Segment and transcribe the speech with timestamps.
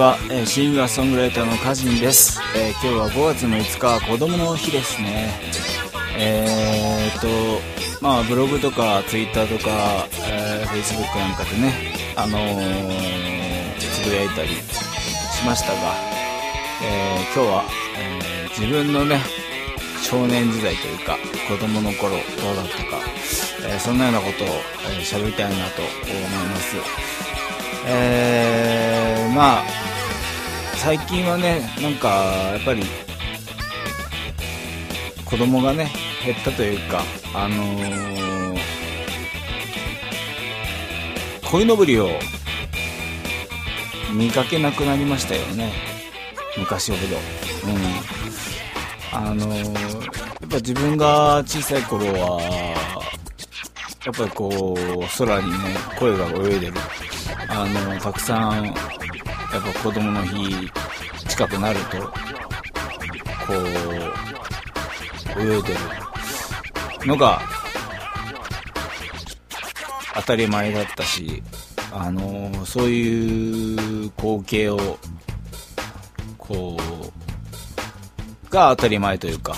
[0.00, 5.28] は、えー、シンガーソングライターのカジンです、えー、今日は5月の5日は子供の日ですね。
[6.18, 7.26] えーと
[8.00, 11.74] まあブログとかツイッターとか、えー、フェイスブックなんかでね
[12.16, 12.38] あの、
[13.78, 15.92] つぶやいたりしましたが、
[16.82, 17.64] え、今日は、
[17.98, 19.20] え、自分のね
[20.02, 23.00] 少年時代というか子供の頃どうだったか、
[23.68, 24.46] え、そんなようなことを
[25.02, 26.76] 喋、えー、りたいなと思います。
[27.86, 29.89] えー、まあ
[30.82, 32.82] 最近はねなんかやっぱり
[35.26, 35.90] 子供がね
[36.24, 37.02] 減ったというか
[37.34, 38.58] あのー、
[41.50, 42.08] 鯉のぼりを
[44.14, 45.70] 見かけなくなりましたよね。
[46.56, 47.16] 昔ほど。
[47.70, 49.28] うん。
[49.28, 49.80] あのー、や
[50.46, 52.40] っぱ自分が小さい頃は
[54.06, 55.58] やっぱりこう空にね
[55.98, 56.72] 声が泳いでる。
[57.50, 58.74] あのたくさん
[59.52, 60.70] やっぱ子供の日
[61.28, 62.12] 近くなるとこ
[65.36, 67.40] う泳いでるのが
[70.14, 71.42] 当たり前だったし
[71.92, 74.78] あのそういう光景を
[76.38, 79.54] こうが当たり前というか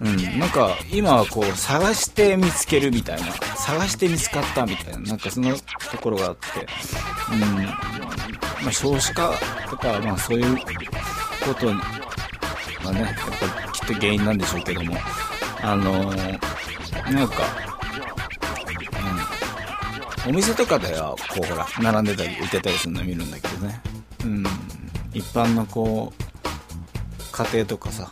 [0.00, 5.54] うん、なんか今はこう探して見つけるみたいな探して見つかったみたいななんかその
[5.90, 6.66] ところがあって、
[7.32, 7.36] う
[7.90, 7.93] ん。
[8.64, 9.34] まあ、少子化
[9.70, 13.14] とか、まあ、そういうことがねやっ
[13.64, 14.96] ぱきっと原因なんでしょうけども
[15.62, 17.42] あのー、なんか、
[20.26, 23.80] うん、お店とかではこうほら並んでたり売ってたりするの見るんだけどね、
[24.24, 24.42] うん、
[25.12, 26.22] 一般のこう
[27.32, 28.10] 家庭とかさ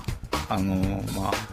[0.48, 1.52] あのー、まあ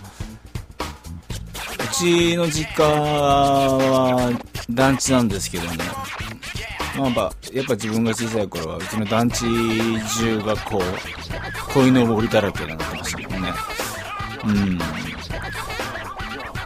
[2.00, 4.32] ちの実家は
[4.70, 5.72] 団地なんですけども、
[7.00, 9.46] まあ、やっぱ自分が小さい頃はうちの団地
[10.20, 13.54] 中がこう鯉のぼりだらけになってましたもんね。
[14.46, 14.80] うん。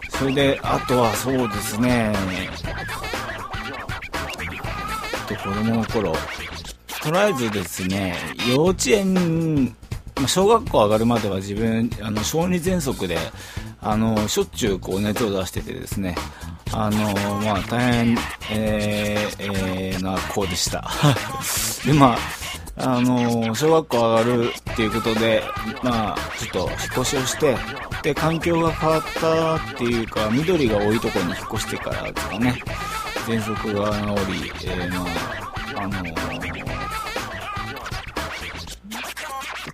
[0.10, 2.14] それであとはそうですね。
[5.28, 6.14] と子供の頃
[7.02, 8.16] とりあえずですね
[8.50, 9.76] 幼稚園
[10.28, 13.18] 小学校上がるまでは自分あの小児喘息で
[13.82, 16.16] あのしょっちゅうこう熱を出しててですね。
[16.74, 18.18] あのまあ大変、
[18.52, 20.90] えーえー、な子でした。
[21.86, 22.18] でまあ
[22.76, 25.44] あの小学校上がるっていうことで
[25.84, 27.56] まあちょっと引っ越しをして
[28.02, 32.60] で環境が変わったっていうか緑が多いところに引っ越してからですかね。
[33.28, 35.44] 喘息が治り、えー、まあ
[35.76, 35.94] あの、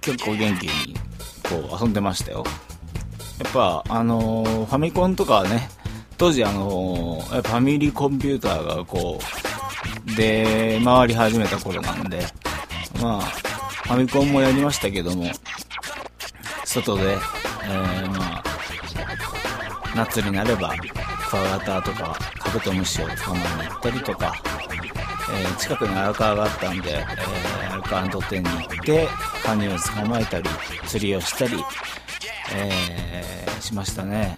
[0.02, 0.96] 結構元気に
[1.44, 2.44] こう遊んでましたよ。
[3.44, 5.70] やっぱ、あの、ファミコンとかはね、
[6.19, 9.22] 当時あの、ファミリーコンピューターがこ
[10.12, 12.19] う、で、回り始めた頃なんで、
[13.02, 15.31] まあ、ファミコンもやりましたけども、
[16.66, 18.44] 外で、えー、まあ、
[19.96, 20.75] 夏になれば、
[21.30, 24.34] クワガタとかカブトムシを捕まえに行ったりとか、
[25.31, 29.07] えー、近くに荒川があったんで、えー、荒川の土手に行って、
[29.41, 30.50] カニを捕まえたり、
[30.86, 31.63] 釣りをしたり、
[32.53, 34.36] えー、しましたね。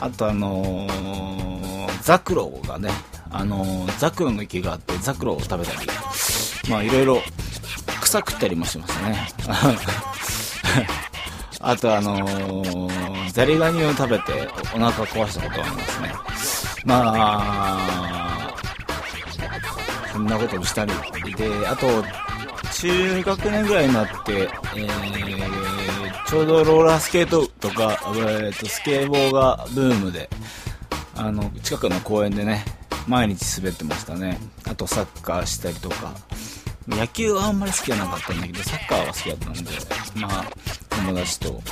[0.00, 2.90] あとあのー、ザクロがね、
[3.30, 5.88] あのー、ザクロの木があってザクロを食べたり、
[6.70, 7.22] まあいろいろ
[8.00, 9.28] 草食ったりもしましたね。
[11.62, 16.14] あとあのー、ザリガニを食べてお腹壊したことがありますね。
[16.84, 18.54] まあ、
[20.12, 20.92] そんなこともしたり。
[21.36, 21.86] で、あと、
[22.72, 25.99] 中学年ぐらいになって、えー、
[26.30, 30.30] ちょうどローラースケートとか、えー、とスケボーがブームで、
[31.16, 32.64] あの、近くの公園でね、
[33.08, 34.38] 毎日滑ってましたね。
[34.64, 36.14] あとサッカーしたりとか。
[36.86, 39.70] 野球はあんまり好きじゃなかったんだけど、サッカーは好きだったんで、
[40.14, 40.44] まあ、
[40.90, 41.62] 友達と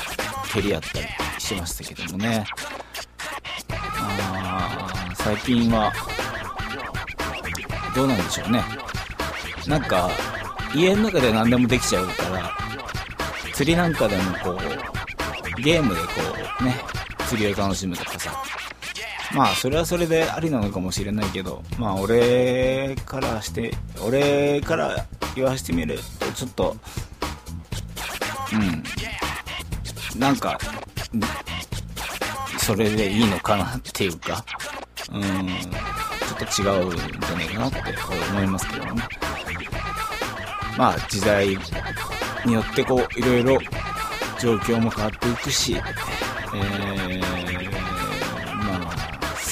[0.53, 1.07] 蹴り合ったり
[1.39, 2.45] してましたけどもね。
[3.71, 5.93] あ最近は、
[7.95, 8.65] どうなんでしょうね。
[9.69, 10.11] なんか、
[10.75, 12.68] 家の中で何でもできちゃうから
[13.59, 16.07] 釣りなんかでもこうゲームでこ
[16.61, 16.77] うね
[17.27, 18.33] 釣りを楽しむとかさ。
[19.35, 26.77] まあそれはそれでありなのかもしれないけどまあ俺からして俺から言わしてみるとちょっと
[30.15, 30.21] うん。
[30.21, 30.57] なんか
[32.59, 34.45] それでいいのかなっていうか
[35.13, 35.23] うん。
[35.23, 37.79] ちょっと違うんじゃないかなって
[38.31, 39.03] 思いますけどね。
[40.79, 41.59] まあ時代
[42.45, 43.59] によってこういろいろ
[44.41, 47.21] 状況も変わっていくし、えー、
[48.65, 48.95] まあ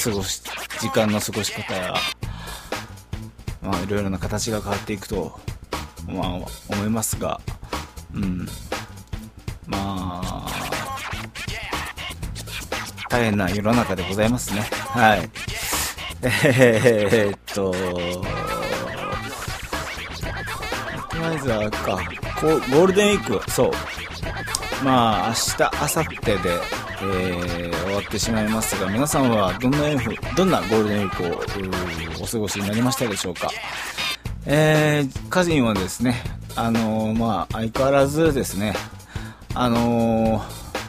[0.04, 0.42] 過ごし
[0.80, 1.94] 時間の過ごし方や、
[3.62, 5.40] まあ、いろいろな形が変わっていくと、
[6.06, 6.28] まあ、
[6.68, 7.40] 思いますが、
[8.14, 8.46] うん。
[9.66, 10.46] まあ、
[13.08, 14.60] 大変な世の中でございますね。
[14.60, 15.30] はい。
[16.22, 17.80] えー、っと、と
[21.18, 23.70] りあえずはか、ゴールデンウィーク、そう。
[24.84, 26.60] まあ、明日、明後日で、
[27.00, 29.78] えー、終わってしまいますが、皆さんはどんな、
[30.36, 33.48] どんなゴールデンウィークをお過ごしになりましたでしょうか？
[34.44, 36.22] えー、家人はですね、
[36.54, 38.74] あのー、まあ、相変わらずですね、
[39.54, 40.42] あのー、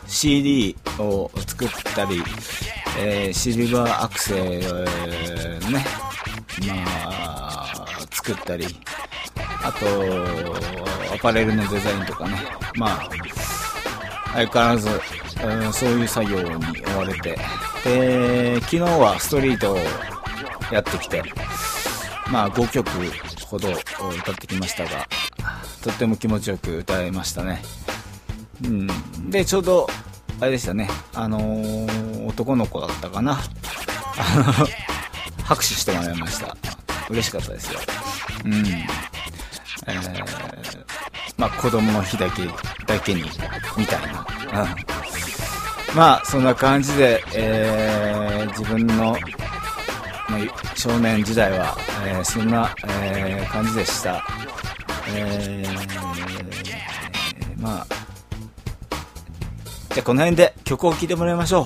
[0.07, 2.21] CD を作ったり、
[2.99, 4.59] えー、シルバーアクセル
[5.71, 5.85] ね、
[6.67, 8.65] まあ、作ったり、
[9.63, 9.85] あと、
[11.13, 12.37] アパレルのデザインとかね、
[12.75, 13.09] まあ、
[14.33, 14.89] 相変わらず、
[15.43, 16.49] うん、そういう作業に
[16.85, 17.37] 追われて、
[17.83, 19.77] で、昨日はストリートを
[20.71, 21.23] やってきて、
[22.31, 22.89] まあ5曲
[23.45, 25.07] ほど歌ってきましたが、
[25.81, 27.61] とっても気持ちよく歌えましたね。
[28.63, 28.87] うん。
[29.29, 29.87] で、ちょうど、
[30.39, 33.39] あれでしたね、あのー、男の子だったかな。
[35.45, 36.55] 拍手してもらいました。
[37.09, 37.79] 嬉しかったですよ。
[38.45, 38.63] うん。
[39.87, 40.83] えー、
[41.37, 42.45] まあ子供の日だけ、
[42.85, 43.23] だけに、
[43.77, 44.01] みたい
[44.53, 44.75] な。
[45.95, 49.17] まあ、そんな感じで、えー、自分の、まあ、
[50.75, 51.75] 少年時代は、
[52.05, 54.23] えー、そんな、えー、感じでした。
[55.15, 57.87] えー、まあ、
[59.89, 61.65] じゃあこの辺で曲を聴いてもらいましょう。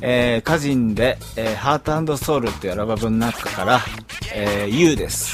[0.00, 3.80] えー、歌人で、えー、ハートソウルっていうアルバムの中から、
[4.34, 5.31] えー、You です。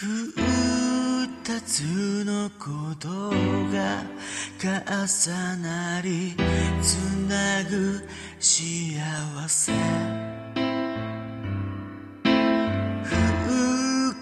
[0.00, 1.80] 二つ
[2.24, 3.08] のこと
[3.72, 4.04] が
[4.56, 6.36] 重なり
[6.80, 6.94] つ
[7.28, 8.00] なぐ
[8.38, 9.00] 幸
[9.48, 9.72] せ。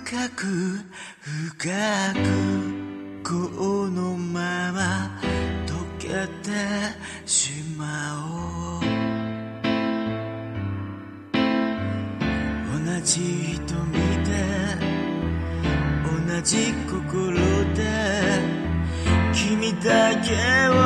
[0.06, 0.81] 深く
[1.20, 1.69] 深
[2.14, 2.25] く
[3.23, 3.34] こ
[3.90, 5.20] のまま
[5.67, 6.08] 溶け
[6.43, 6.50] て
[7.26, 8.45] しまおう。
[16.46, 17.34] じ心
[17.75, 18.40] で
[19.34, 20.86] 君だけを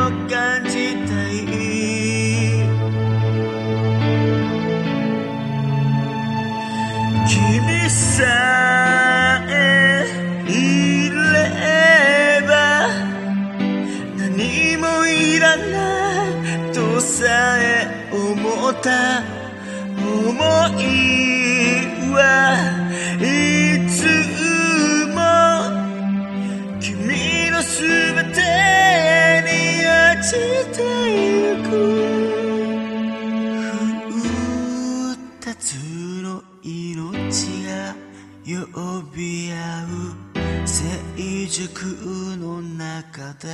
[43.38, 43.48] で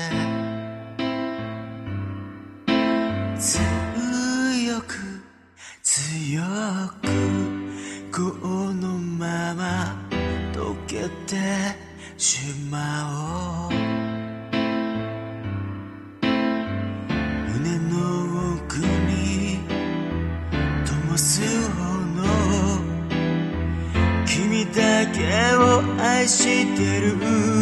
[3.37, 4.95] 強く
[5.83, 6.40] 強
[7.02, 7.07] く
[8.12, 8.21] こ
[8.73, 9.97] のまま
[10.52, 11.37] 溶けて
[12.17, 12.38] し
[12.71, 13.73] まおう。
[17.52, 17.95] 胸の
[18.55, 19.59] 奥に
[21.11, 22.25] 灯す炎。
[24.25, 25.21] 君だけ
[25.57, 27.56] を愛してる。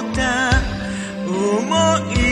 [0.00, 0.50] った。
[1.26, 2.29] 思いはい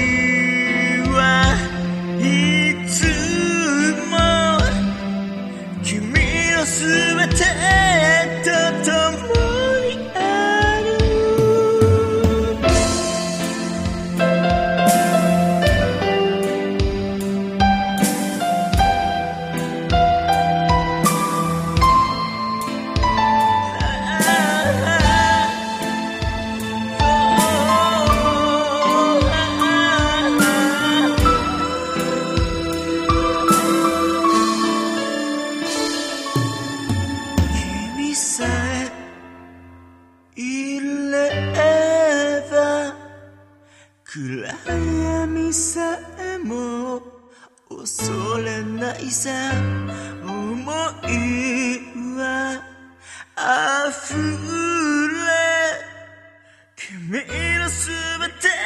[57.78, 57.94] 全
[58.40, 58.57] て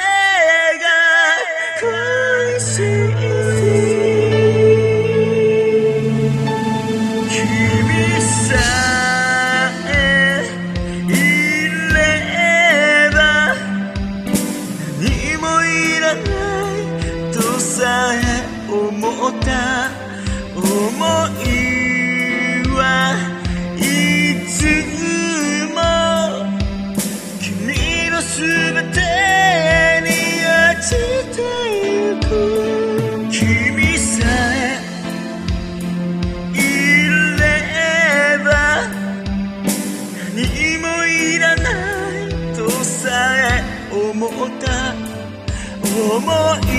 [46.25, 46.72] 思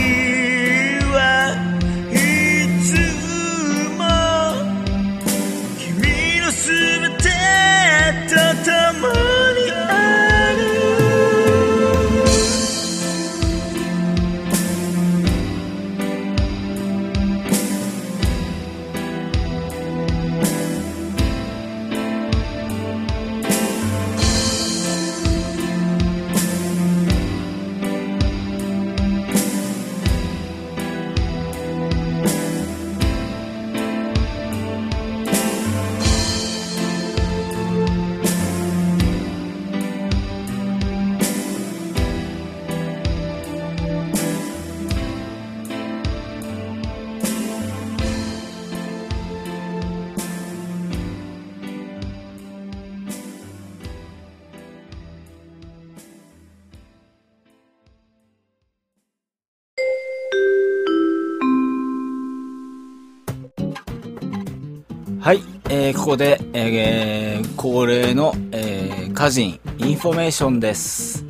[65.24, 71.24] はい、えーここで、えー恒例の、えー歌人インフォメーションです。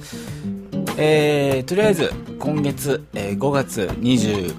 [0.97, 4.55] えーとりあえず、今月、えー5月20、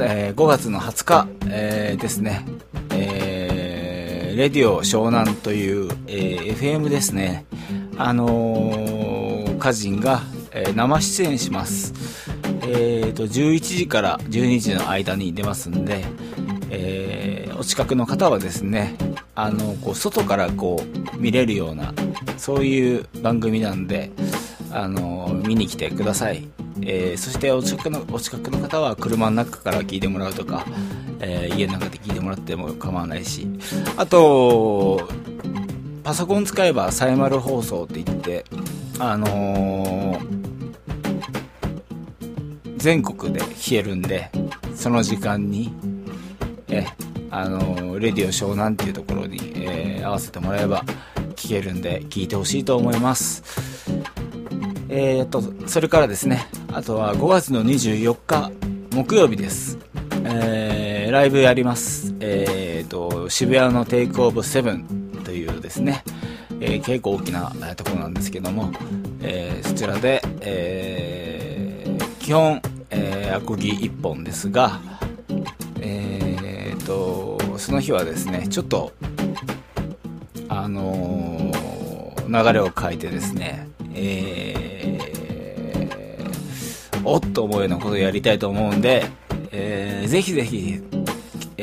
[0.00, 2.46] えー5月の20日、えーですね、
[2.90, 7.46] えーレディオ湘南という、えー FM ですね、
[7.96, 11.92] あのー歌人が、えー生出演します。
[12.62, 16.04] えーと、11時から12時の間に出ますんで、
[16.70, 17.27] えー
[17.68, 18.96] 近くの方はですね、
[19.34, 20.82] あの、こう、外からこ
[21.14, 21.92] う、見れるような、
[22.38, 24.10] そういう番組なんで、
[24.72, 26.48] あの、見に来てください。
[26.80, 30.64] えーそしてお近くの、お近くの方は車の中から聞いてもらうとか、
[31.20, 33.46] えー家の中で聞いてもらっても構わないし、
[33.98, 35.06] あと、
[36.02, 38.44] パソコン使えばサイマル放送って言って、
[38.98, 40.38] あのー
[42.78, 44.30] 全国で消えるんで、
[44.74, 45.72] その時間に、
[46.68, 46.86] え、
[47.30, 50.84] あの、レディオ湘南っていうところに、えー合わせてもらえば
[51.36, 53.42] 聞けるんで、聞いてほしいと思います。
[54.88, 58.50] えー、と、それからですね、あとは5月の24日、
[58.94, 59.78] 木曜日です。
[60.24, 62.14] えーライブやります。
[62.20, 66.04] えー、と、渋谷のテイクオブセブンというですね、
[66.60, 68.70] えー結構大きなところなんですけども、
[69.20, 74.80] えーそちらで、えー基本、えーアコギ1本ですが、
[77.68, 78.94] その日はですね、ちょっと、
[80.48, 89.04] あのー流れを変えてですね、えーおっと思うようなことをやりたいと思うんで、
[89.52, 90.80] えーぜひぜひ、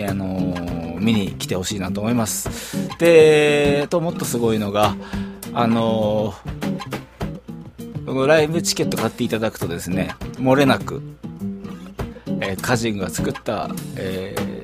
[0.07, 2.87] あのー見に来てほしいなと思います。
[2.99, 4.95] で、ともっとすごいのが、
[5.53, 11.01] あのーこのライブチケット買っていただくとですね、漏れなく、
[12.41, 14.54] えー歌人が作った、えー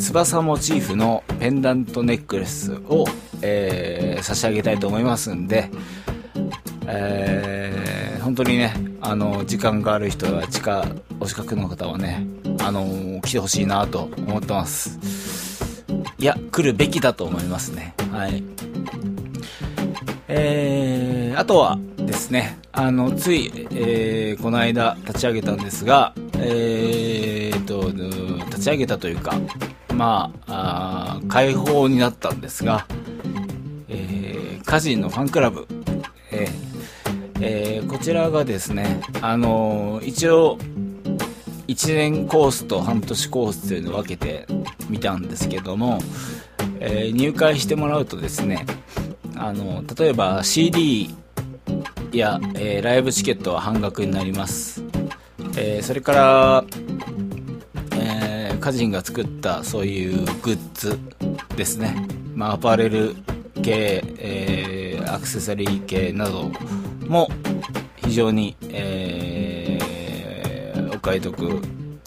[0.00, 3.04] 翼モチーフのペンダントネックレスを、
[3.42, 5.70] えー差し上げたいと思いますんで、
[6.86, 10.84] えー本当にね、あの、時間がある人は近、
[11.20, 12.26] お近くの方はね、
[12.60, 14.98] あの来てほしいなと思ってます。
[16.18, 17.94] いや、来るべきだと思いますね。
[18.12, 18.42] はい。
[20.28, 27.90] えー、あとはですね、あの、つい、えーこの間立ち上げたんですが、えーと、
[28.46, 29.34] 立ち上げたというか、
[30.00, 32.86] まあ、あー開放になったんですが、
[33.86, 35.68] えー、歌人のファンクラブ、
[36.32, 40.56] えーえーこちらがですね、あの一応、
[41.68, 44.46] 1年コースと半年コースというのを分けて
[44.88, 45.98] みたんですけども、
[46.80, 48.64] え入会してもらうとですね、
[49.36, 51.14] あの例えば CD
[52.12, 54.82] や、えライブチケットは半額になります、
[55.58, 56.64] えそれから、
[58.60, 60.98] 歌人が作ったそういうグッズ
[61.56, 63.16] ですね、まあ、アパレル
[63.62, 66.52] 系、えーアクセサリー系など
[67.08, 67.28] も
[67.96, 71.60] 非常に、えーお買い得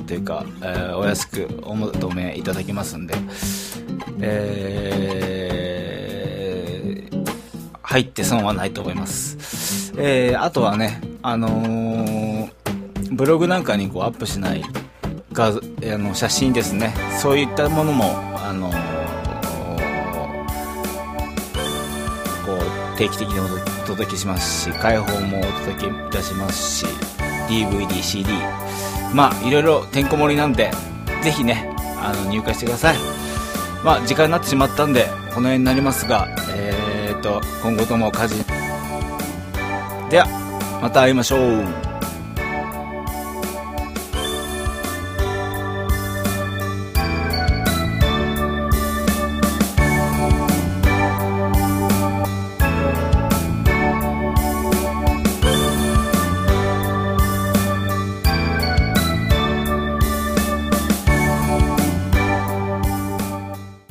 [0.06, 3.16] というか、えーお安くお求めいただけますんで、
[4.22, 7.24] えー
[7.82, 9.92] 入って損はないと思います。
[9.98, 12.48] えーあとはね、あの
[13.12, 14.64] ブログなんかにこうアップしない
[15.34, 15.52] 画あ
[15.98, 16.94] の写真ですね。
[17.20, 18.06] そういったものも
[18.38, 18.70] あの
[22.46, 26.86] こう定期的にお届けしますし開放もお届けいたしますし
[27.50, 28.28] DVDCD
[29.14, 30.72] まあいろいろてんこ盛りなんで
[31.24, 32.96] ぜひねあの入会してください。
[33.84, 38.36] まあ時間になってしまったんでこの辺になりますがえー、と今後とも家事。
[40.10, 41.83] ではまた会いましょう。